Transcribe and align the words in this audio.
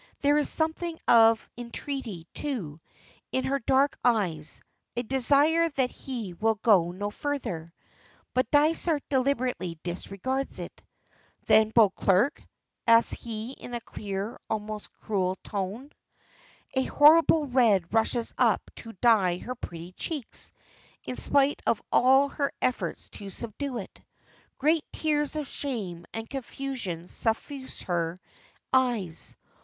There 0.21 0.39
is 0.39 0.49
something 0.49 0.97
of 1.07 1.47
entreaty, 1.59 2.25
too, 2.33 2.81
in 3.31 3.43
her 3.43 3.59
dark 3.59 3.99
eyes, 4.03 4.59
a 4.95 5.03
desire 5.03 5.69
that 5.69 5.91
he 5.91 6.33
will 6.33 6.55
go 6.55 6.89
no 6.91 7.11
further. 7.11 7.71
But 8.33 8.49
Dysart 8.49 9.03
deliberately 9.09 9.77
disregards 9.83 10.57
it. 10.57 10.83
"Than 11.45 11.69
Beauclerk?" 11.69 12.41
asks 12.87 13.11
he 13.13 13.51
in 13.51 13.75
a 13.75 13.79
clear, 13.79 14.39
almost 14.49 14.91
cruel 14.91 15.37
tone. 15.43 15.91
A 16.73 16.81
horrible 16.85 17.45
red 17.45 17.93
rushes 17.93 18.33
up 18.39 18.71
to 18.77 18.93
dye 19.01 19.37
her 19.37 19.53
pretty 19.53 19.91
cheeks, 19.91 20.51
in 21.03 21.15
spite 21.15 21.61
of 21.67 21.79
all 21.91 22.27
her 22.29 22.51
efforts 22.59 23.07
to 23.11 23.29
subdue 23.29 23.77
it. 23.77 24.01
Great 24.57 24.83
tears 24.91 25.35
of 25.35 25.47
shame 25.47 26.07
and 26.11 26.27
confusion 26.27 27.07
suffuse 27.07 27.83
her 27.83 28.19
eyes. 28.73 29.35